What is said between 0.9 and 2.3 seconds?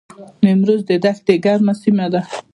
دښتې ګرمه سیمه ده